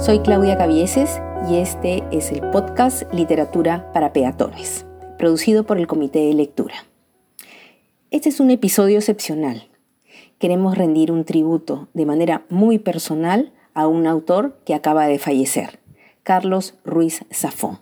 Soy 0.00 0.20
Claudia 0.20 0.56
Cavieses 0.56 1.20
y 1.50 1.56
este 1.56 2.04
es 2.12 2.30
el 2.30 2.40
podcast 2.50 3.02
Literatura 3.12 3.90
para 3.92 4.12
Peatones, 4.12 4.86
producido 5.18 5.64
por 5.64 5.76
el 5.76 5.88
Comité 5.88 6.20
de 6.20 6.34
Lectura. 6.34 6.74
Este 8.12 8.28
es 8.28 8.38
un 8.38 8.50
episodio 8.50 8.98
excepcional. 8.98 9.68
Queremos 10.38 10.78
rendir 10.78 11.10
un 11.10 11.24
tributo 11.24 11.88
de 11.94 12.06
manera 12.06 12.46
muy 12.48 12.78
personal 12.78 13.52
a 13.74 13.88
un 13.88 14.06
autor 14.06 14.60
que 14.64 14.74
acaba 14.74 15.08
de 15.08 15.18
fallecer, 15.18 15.80
Carlos 16.22 16.74
Ruiz 16.84 17.24
Zafón. 17.32 17.80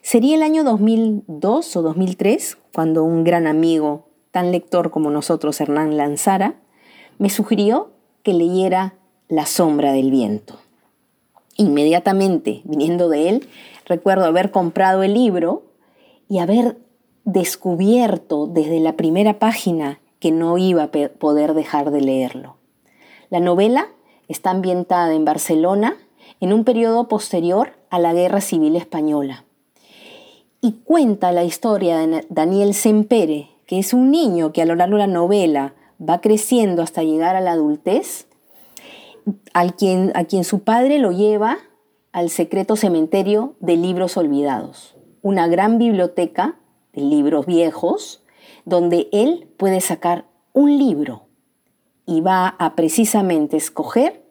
Sería 0.00 0.36
el 0.36 0.44
año 0.44 0.62
2002 0.62 1.76
o 1.76 1.82
2003 1.82 2.56
cuando 2.72 3.02
un 3.02 3.24
gran 3.24 3.48
amigo, 3.48 4.08
tan 4.30 4.52
lector 4.52 4.92
como 4.92 5.10
nosotros, 5.10 5.60
Hernán 5.60 5.96
Lanzara, 5.96 6.54
me 7.18 7.30
sugirió 7.30 7.90
que 8.22 8.32
leyera 8.32 8.94
La 9.28 9.44
sombra 9.44 9.92
del 9.92 10.12
viento. 10.12 10.63
Inmediatamente, 11.56 12.62
viniendo 12.64 13.08
de 13.08 13.28
él, 13.28 13.48
recuerdo 13.86 14.24
haber 14.24 14.50
comprado 14.50 15.02
el 15.02 15.14
libro 15.14 15.62
y 16.28 16.38
haber 16.38 16.78
descubierto 17.24 18.46
desde 18.46 18.80
la 18.80 18.96
primera 18.96 19.38
página 19.38 20.00
que 20.18 20.30
no 20.30 20.58
iba 20.58 20.84
a 20.84 20.90
poder 20.90 21.54
dejar 21.54 21.90
de 21.90 22.00
leerlo. 22.00 22.56
La 23.30 23.40
novela 23.40 23.88
está 24.28 24.50
ambientada 24.50 25.14
en 25.14 25.24
Barcelona 25.24 25.96
en 26.40 26.52
un 26.52 26.64
periodo 26.64 27.08
posterior 27.08 27.72
a 27.90 27.98
la 27.98 28.12
Guerra 28.12 28.40
Civil 28.40 28.76
Española 28.76 29.44
y 30.60 30.72
cuenta 30.84 31.30
la 31.30 31.44
historia 31.44 31.98
de 31.98 32.26
Daniel 32.30 32.72
Sempere, 32.72 33.50
que 33.66 33.78
es 33.78 33.92
un 33.92 34.10
niño 34.10 34.52
que 34.52 34.62
a 34.62 34.64
lo 34.64 34.74
largo 34.74 34.96
de 34.96 35.06
la 35.06 35.12
novela 35.12 35.74
va 36.00 36.20
creciendo 36.22 36.82
hasta 36.82 37.02
llegar 37.02 37.36
a 37.36 37.42
la 37.42 37.52
adultez 37.52 38.26
a 39.52 39.68
quien, 39.68 40.12
a 40.14 40.24
quien 40.24 40.44
su 40.44 40.60
padre 40.60 40.98
lo 40.98 41.12
lleva 41.12 41.58
al 42.12 42.30
secreto 42.30 42.76
cementerio 42.76 43.56
de 43.60 43.76
libros 43.76 44.16
olvidados, 44.16 44.96
una 45.22 45.48
gran 45.48 45.78
biblioteca 45.78 46.56
de 46.92 47.02
libros 47.02 47.46
viejos, 47.46 48.22
donde 48.64 49.08
él 49.12 49.48
puede 49.56 49.80
sacar 49.80 50.26
un 50.52 50.78
libro 50.78 51.26
y 52.06 52.20
va 52.20 52.48
a 52.58 52.76
precisamente 52.76 53.56
escoger 53.56 54.22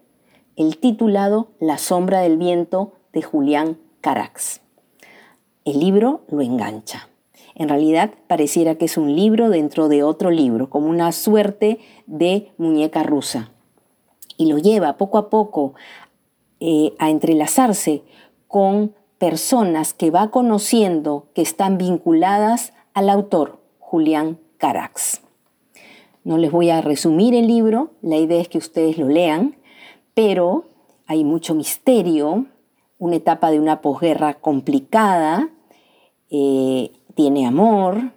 el 0.55 0.77
titulado 0.77 1.49
La 1.59 1.77
sombra 1.77 2.21
del 2.21 2.37
viento 2.37 2.93
de 3.11 3.21
Julián 3.21 3.79
Carax. 4.01 4.61
El 5.65 5.79
libro 5.79 6.21
lo 6.29 6.41
engancha. 6.41 7.09
En 7.55 7.69
realidad 7.69 8.11
pareciera 8.27 8.75
que 8.75 8.85
es 8.85 8.97
un 8.97 9.15
libro 9.15 9.49
dentro 9.49 9.87
de 9.87 10.03
otro 10.03 10.31
libro, 10.31 10.69
como 10.69 10.87
una 10.87 11.11
suerte 11.11 11.79
de 12.05 12.51
muñeca 12.57 13.03
rusa 13.03 13.53
y 14.43 14.45
lo 14.45 14.57
lleva 14.57 14.97
poco 14.97 15.17
a 15.17 15.29
poco 15.29 15.73
eh, 16.59 16.93
a 16.99 17.09
entrelazarse 17.09 18.03
con 18.47 18.93
personas 19.17 19.93
que 19.93 20.11
va 20.11 20.31
conociendo 20.31 21.27
que 21.33 21.41
están 21.41 21.77
vinculadas 21.77 22.73
al 22.93 23.09
autor, 23.09 23.59
Julián 23.79 24.37
Carax. 24.57 25.21
No 26.25 26.37
les 26.37 26.51
voy 26.51 26.69
a 26.69 26.81
resumir 26.81 27.33
el 27.35 27.47
libro, 27.47 27.91
la 28.01 28.17
idea 28.17 28.41
es 28.41 28.49
que 28.49 28.57
ustedes 28.57 28.97
lo 28.97 29.07
lean, 29.07 29.55
pero 30.13 30.65
hay 31.07 31.23
mucho 31.23 31.55
misterio, 31.55 32.45
una 32.97 33.15
etapa 33.15 33.49
de 33.49 33.61
una 33.61 33.79
posguerra 33.81 34.33
complicada, 34.33 35.49
eh, 36.29 36.91
tiene 37.15 37.45
amor, 37.45 38.11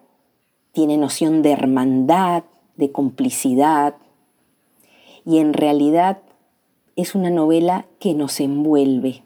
tiene 0.72 0.96
noción 0.96 1.42
de 1.42 1.52
hermandad, 1.52 2.42
de 2.76 2.90
complicidad, 2.90 3.94
y 5.26 5.38
en 5.38 5.52
realidad 5.52 6.18
es 6.94 7.14
una 7.14 7.30
novela 7.30 7.84
que 7.98 8.14
nos 8.14 8.40
envuelve. 8.40 9.22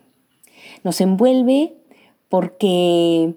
Nos 0.82 1.00
envuelve 1.00 1.74
porque 2.28 3.34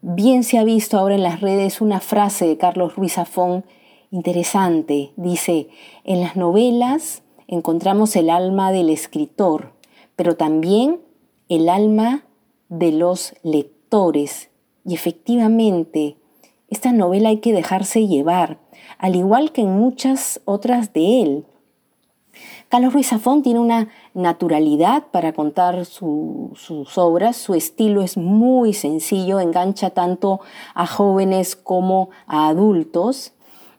bien 0.00 0.42
se 0.42 0.58
ha 0.58 0.64
visto 0.64 0.98
ahora 0.98 1.14
en 1.14 1.22
las 1.22 1.40
redes 1.40 1.80
una 1.80 2.00
frase 2.00 2.46
de 2.46 2.56
Carlos 2.56 2.96
Ruiz 2.96 3.14
Zafón 3.14 3.64
interesante. 4.10 5.12
Dice, 5.16 5.68
en 6.04 6.20
las 6.20 6.34
novelas 6.34 7.22
encontramos 7.46 8.16
el 8.16 8.30
alma 8.30 8.72
del 8.72 8.90
escritor, 8.90 9.72
pero 10.16 10.36
también 10.36 11.00
el 11.48 11.68
alma 11.68 12.24
de 12.68 12.92
los 12.92 13.34
lectores. 13.42 14.50
Y 14.84 14.94
efectivamente, 14.94 16.16
esta 16.68 16.92
novela 16.92 17.30
hay 17.30 17.38
que 17.38 17.52
dejarse 17.52 18.06
llevar, 18.06 18.58
al 18.98 19.16
igual 19.16 19.52
que 19.52 19.62
en 19.62 19.78
muchas 19.78 20.40
otras 20.44 20.92
de 20.92 21.22
él. 21.22 21.44
Carlos 22.68 22.92
Ruiz 22.92 23.08
Zafón 23.08 23.42
tiene 23.42 23.60
una 23.60 23.88
naturalidad 24.12 25.04
para 25.10 25.32
contar 25.32 25.86
sus 25.86 26.98
obras, 26.98 27.36
su 27.38 27.54
estilo 27.54 28.02
es 28.02 28.18
muy 28.18 28.74
sencillo, 28.74 29.40
engancha 29.40 29.88
tanto 29.90 30.40
a 30.74 30.86
jóvenes 30.86 31.56
como 31.56 32.10
a 32.26 32.48
adultos. 32.48 33.32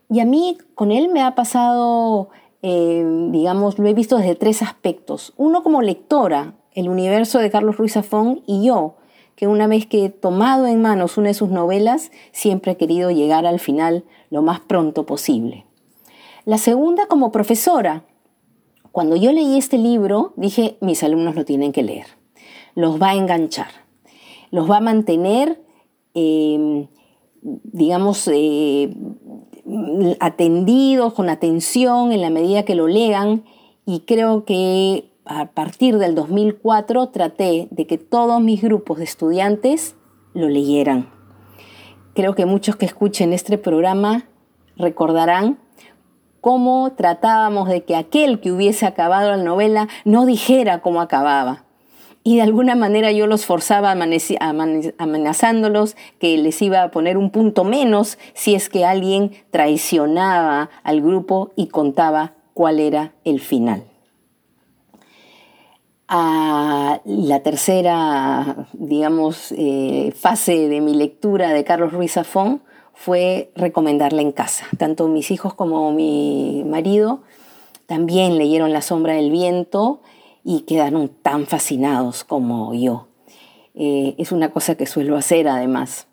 Y 0.10 0.22
a 0.22 0.26
mí 0.26 0.58
con 0.74 0.92
él 0.92 1.10
me 1.10 1.22
ha 1.22 1.36
pasado, 1.36 2.30
eh, 2.64 3.06
digamos, 3.30 3.78
lo 3.78 3.88
he 3.88 3.94
visto 3.94 4.18
desde 4.18 4.34
tres 4.34 4.64
aspectos. 4.64 5.34
Uno 5.38 5.62
como 5.62 5.84
lectora, 5.84 6.56
el 6.74 6.90
universo 6.90 7.38
de 7.38 7.52
Carlos 7.52 7.78
Ruiz 7.78 7.94
Zafón 7.94 8.42
y 8.48 8.66
yo, 8.66 8.96
que 9.36 9.46
una 9.46 9.68
vez 9.68 9.86
que 9.86 10.06
he 10.06 10.10
tomado 10.10 10.66
en 10.66 10.82
manos 10.82 11.20
una 11.20 11.28
de 11.28 11.36
sus 11.36 11.50
novelas, 11.50 12.12
siempre 12.32 12.72
he 12.72 12.78
querido 12.78 13.12
llegar 13.12 13.46
al 13.46 13.60
final 13.60 14.04
lo 14.32 14.42
más 14.42 14.60
pronto 14.62 15.06
posible. 15.06 15.66
La 16.46 16.58
segunda 16.58 17.06
como 17.06 17.32
profesora, 17.32 18.04
cuando 19.00 19.16
yo 19.16 19.32
leí 19.32 19.58
este 19.58 19.78
libro, 19.78 20.34
dije, 20.36 20.76
mis 20.82 21.04
alumnos 21.04 21.34
lo 21.34 21.46
tienen 21.46 21.72
que 21.72 21.84
leer. 21.84 22.06
Los 22.76 23.02
va 23.02 23.12
a 23.12 23.16
enganchar, 23.16 23.70
los 24.52 24.70
va 24.70 24.76
a 24.76 24.82
mantener, 24.82 25.64
em, 26.14 26.88
digamos, 27.42 28.28
eh, 28.28 28.94
atendidos, 30.20 31.14
con 31.14 31.30
atención 31.30 32.12
en 32.12 32.20
la 32.20 32.30
medida 32.30 32.64
que 32.64 32.76
lo 32.76 32.90
lean. 32.90 33.46
Y 33.86 34.02
creo 34.02 34.44
que 34.44 35.14
a 35.24 35.52
partir 35.52 35.98
del 35.98 36.14
2004 36.14 37.08
traté 37.08 37.70
de 37.72 37.88
que 37.88 37.98
todos 37.98 38.42
mis 38.42 38.62
grupos 38.62 38.98
de 38.98 39.06
estudiantes 39.06 39.96
lo 40.34 40.50
leyeran. 40.50 41.08
Creo 42.16 42.36
que 42.36 42.46
muchos 42.46 42.76
que 42.76 42.86
escuchen 42.86 43.32
este 43.32 43.58
programa 43.58 44.26
recordarán 44.76 45.58
cómo 46.42 46.92
tratábamos 46.96 47.70
de 47.70 47.84
que 47.84 47.96
aquel 47.96 48.40
que 48.40 48.52
hubiese 48.52 48.86
acabado 48.86 49.30
la 49.30 49.44
novela 49.44 49.88
no 50.06 50.26
dijera 50.26 50.82
cómo 50.82 51.02
acababa. 51.02 51.64
Y 52.24 52.36
de 52.36 52.42
alguna 52.42 52.76
manera 52.76 53.12
yo 53.12 53.28
los 53.28 53.46
forzaba 53.46 53.92
amenazándolos 53.92 55.96
que 56.20 56.38
les 56.38 56.62
iba 56.62 56.84
a 56.84 56.92
poner 56.92 57.18
un 57.18 57.32
punto 57.32 57.64
menos 57.64 58.18
si 58.34 58.56
es 58.56 58.70
que 58.70 58.86
alguien 58.86 59.32
traicionaba 59.52 60.70
al 60.84 61.02
grupo 61.02 61.52
y 61.56 61.68
contaba 61.68 62.34
cuál 62.54 62.80
era 62.80 63.14
el 63.24 63.40
final. 63.40 63.86
A 66.10 67.00
la 67.06 67.42
tercera, 67.42 68.68
digamos, 68.74 69.54
eh, 69.56 70.12
fase 70.16 70.68
de 70.68 70.82
mi 70.82 70.96
lectura 70.96 71.54
de 71.54 71.64
Carlos 71.64 71.94
Ruiz 71.94 72.14
Zafón 72.14 72.64
fue 73.00 73.50
recomendarla 73.56 74.22
en 74.22 74.34
casa. 74.34 74.66
Tanto 74.78 75.08
mis 75.08 75.32
hijos 75.32 75.54
como 75.54 75.94
mi 75.94 76.66
marido 76.66 77.22
también 77.86 78.38
leyeron 78.38 78.74
La 78.74 78.82
sombra 78.82 79.14
del 79.14 79.32
viento 79.32 80.02
y 80.44 80.62
quedaron 80.62 81.08
tan 81.08 81.46
fascinados 81.46 82.26
como 82.26 82.74
yo. 82.74 83.08
Eh, 83.74 84.16
es 84.18 84.34
una 84.34 84.52
cosa 84.52 84.76
que 84.76 84.86
suelo 84.86 85.16
hacer 85.16 85.48
además. 85.48 86.08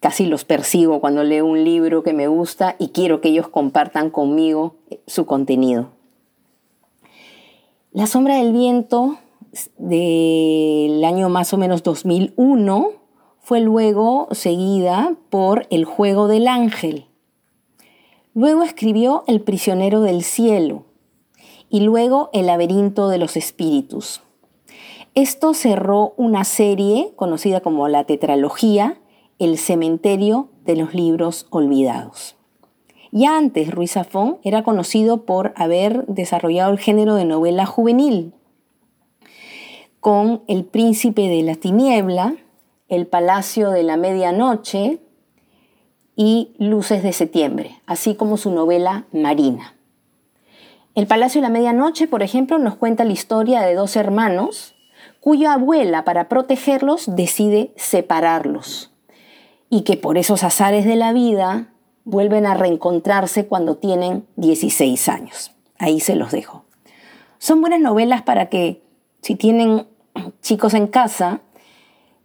Casi 0.00 0.24
los 0.24 0.46
persigo 0.46 0.98
cuando 1.02 1.24
leo 1.24 1.44
un 1.44 1.62
libro 1.62 2.02
que 2.02 2.14
me 2.14 2.26
gusta 2.26 2.74
y 2.78 2.88
quiero 2.88 3.20
que 3.20 3.28
ellos 3.28 3.48
compartan 3.48 4.08
conmigo 4.08 4.76
su 5.06 5.26
contenido. 5.26 5.90
La 7.92 8.06
sombra 8.06 8.36
del 8.36 8.54
viento 8.54 9.18
del 9.76 11.04
año 11.04 11.28
más 11.28 11.52
o 11.52 11.58
menos 11.58 11.82
2001 11.82 13.01
fue 13.42 13.60
luego 13.60 14.28
seguida 14.30 15.16
por 15.28 15.66
El 15.70 15.84
juego 15.84 16.28
del 16.28 16.46
ángel. 16.46 17.06
Luego 18.34 18.62
escribió 18.62 19.24
El 19.26 19.40
prisionero 19.40 20.00
del 20.00 20.22
cielo 20.22 20.84
y 21.68 21.80
luego 21.80 22.30
El 22.32 22.46
laberinto 22.46 23.08
de 23.08 23.18
los 23.18 23.36
espíritus. 23.36 24.22
Esto 25.14 25.54
cerró 25.54 26.14
una 26.16 26.44
serie 26.44 27.12
conocida 27.16 27.60
como 27.60 27.88
la 27.88 28.04
tetralogía 28.04 29.00
El 29.40 29.58
cementerio 29.58 30.48
de 30.64 30.76
los 30.76 30.94
libros 30.94 31.46
olvidados. 31.50 32.36
Ya 33.10 33.36
antes, 33.36 33.70
Ruiz 33.70 33.92
Zafón 33.92 34.38
era 34.44 34.62
conocido 34.62 35.24
por 35.26 35.52
haber 35.56 36.06
desarrollado 36.06 36.72
el 36.72 36.78
género 36.78 37.16
de 37.16 37.24
novela 37.24 37.66
juvenil, 37.66 38.32
con 40.00 40.42
El 40.46 40.64
príncipe 40.64 41.28
de 41.28 41.42
la 41.42 41.56
tiniebla, 41.56 42.36
el 42.92 43.06
Palacio 43.06 43.70
de 43.70 43.84
la 43.84 43.96
Medianoche 43.96 45.00
y 46.14 46.54
Luces 46.58 47.02
de 47.02 47.14
Septiembre, 47.14 47.80
así 47.86 48.14
como 48.14 48.36
su 48.36 48.50
novela 48.50 49.06
Marina. 49.12 49.74
El 50.94 51.06
Palacio 51.06 51.40
de 51.40 51.48
la 51.48 51.52
Medianoche, 51.52 52.06
por 52.06 52.22
ejemplo, 52.22 52.58
nos 52.58 52.76
cuenta 52.76 53.04
la 53.04 53.12
historia 53.12 53.62
de 53.62 53.74
dos 53.74 53.96
hermanos 53.96 54.74
cuya 55.20 55.54
abuela, 55.54 56.04
para 56.04 56.28
protegerlos, 56.28 57.16
decide 57.16 57.72
separarlos 57.76 58.92
y 59.70 59.84
que 59.84 59.96
por 59.96 60.18
esos 60.18 60.44
azares 60.44 60.84
de 60.84 60.96
la 60.96 61.14
vida 61.14 61.68
vuelven 62.04 62.44
a 62.44 62.52
reencontrarse 62.52 63.46
cuando 63.46 63.76
tienen 63.76 64.26
16 64.36 65.08
años. 65.08 65.52
Ahí 65.78 65.98
se 65.98 66.14
los 66.14 66.30
dejo. 66.30 66.66
Son 67.38 67.62
buenas 67.62 67.80
novelas 67.80 68.20
para 68.20 68.50
que, 68.50 68.82
si 69.22 69.34
tienen 69.34 69.86
chicos 70.42 70.74
en 70.74 70.88
casa, 70.88 71.40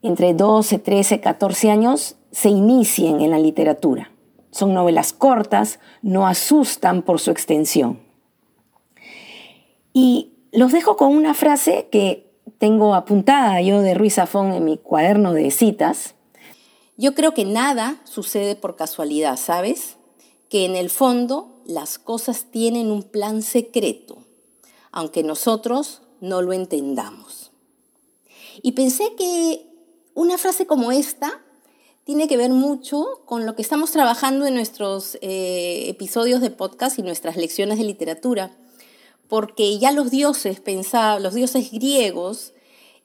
entre 0.01 0.33
12, 0.33 0.79
13, 0.79 1.19
14 1.19 1.71
años, 1.71 2.15
se 2.31 2.49
inicien 2.49 3.21
en 3.21 3.31
la 3.31 3.39
literatura. 3.39 4.11
Son 4.51 4.73
novelas 4.73 5.13
cortas, 5.13 5.79
no 6.01 6.27
asustan 6.27 7.01
por 7.01 7.19
su 7.19 7.31
extensión. 7.31 7.99
Y 9.93 10.33
los 10.51 10.71
dejo 10.71 10.97
con 10.97 11.15
una 11.15 11.33
frase 11.33 11.87
que 11.91 12.27
tengo 12.57 12.95
apuntada 12.95 13.61
yo 13.61 13.81
de 13.81 13.93
Ruiz 13.93 14.15
Zafón 14.15 14.53
en 14.53 14.65
mi 14.65 14.77
cuaderno 14.77 15.33
de 15.33 15.51
citas. 15.51 16.15
Yo 16.95 17.13
creo 17.13 17.33
que 17.33 17.45
nada 17.45 18.01
sucede 18.03 18.55
por 18.55 18.75
casualidad, 18.75 19.37
¿sabes? 19.37 19.97
Que 20.49 20.65
en 20.65 20.75
el 20.75 20.89
fondo 20.89 21.61
las 21.65 21.99
cosas 21.99 22.45
tienen 22.49 22.91
un 22.91 23.03
plan 23.03 23.41
secreto, 23.41 24.19
aunque 24.91 25.23
nosotros 25.23 26.01
no 26.21 26.41
lo 26.41 26.53
entendamos. 26.53 27.51
Y 28.61 28.71
pensé 28.71 29.13
que 29.15 29.67
una 30.17 30.39
frase 30.39 30.65
como 30.65 30.91
esta 30.91 31.43
tiene 32.03 32.27
que 32.27 32.37
ver 32.37 32.49
mucho 32.49 33.21
con 33.25 33.45
lo 33.45 33.55
que 33.55 33.61
estamos 33.61 33.91
trabajando 33.91 34.47
en 34.47 34.55
nuestros 34.55 35.19
eh, 35.21 35.85
episodios 35.89 36.41
de 36.41 36.49
podcast 36.49 36.97
y 36.97 37.03
nuestras 37.03 37.37
lecciones 37.37 37.77
de 37.77 37.83
literatura, 37.83 38.57
porque 39.27 39.77
ya 39.77 39.91
los 39.91 40.09
dioses 40.09 40.59
pensaban, 40.59 41.21
los 41.21 41.35
dioses 41.35 41.71
griegos 41.71 42.53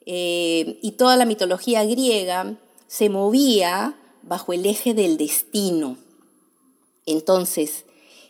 eh, 0.07 0.79
y 0.81 0.93
toda 0.93 1.15
la 1.15 1.25
mitología 1.25 1.85
griega 1.85 2.57
se 2.87 3.09
movía 3.09 3.95
bajo 4.23 4.51
el 4.51 4.65
eje 4.65 4.95
del 4.95 5.17
destino. 5.17 5.97
Entonces, 7.05 7.85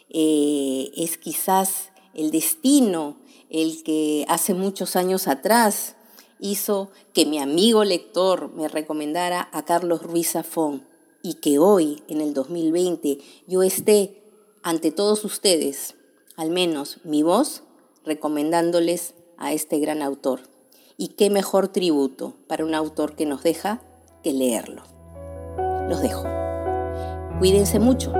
eh, 0.10 0.92
es 0.98 1.18
quizás 1.18 1.92
el 2.14 2.32
destino 2.32 3.16
el 3.50 3.82
que 3.84 4.26
hace 4.28 4.54
muchos 4.54 4.98
años 4.98 5.30
atrás 5.30 5.96
hizo 6.44 6.92
que 7.14 7.26
mi 7.26 7.40
amigo 7.40 7.86
lector 7.86 8.52
me 8.54 8.68
recomendara 8.68 9.48
a 9.54 9.64
Carlos 9.64 10.04
Ruiz 10.04 10.32
Zafón 10.32 10.86
y 11.22 11.36
que 11.36 11.58
hoy, 11.58 12.04
en 12.10 12.20
el 12.20 12.34
2020, 12.34 13.20
yo 13.48 13.64
esté 13.64 14.22
ante 14.62 14.92
todos 14.92 15.24
ustedes, 15.24 15.96
al 16.36 16.52
menos 16.52 16.98
mi 17.06 17.24
voz, 17.24 17.64
recomendándoles 18.04 19.14
a 19.38 19.54
este 19.54 19.80
gran 19.80 20.02
autor. 20.02 20.42
Y 20.98 21.10
qué 21.10 21.30
mejor 21.30 21.70
tributo 21.70 22.36
para 22.48 22.66
un 22.66 22.76
autor 22.76 23.16
que 23.16 23.26
nos 23.26 23.42
deja 23.42 23.82
que 24.22 24.34
leerlo. 24.34 24.84
Los 25.88 26.02
dejo. 26.02 26.26
Cuídense 27.40 27.80
mucho 27.80 28.12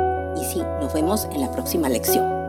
y 0.42 0.46
sí, 0.46 0.60
nos 0.80 0.94
vemos 0.94 1.26
en 1.26 1.42
la 1.42 1.52
próxima 1.52 1.90
lección. 1.90 2.43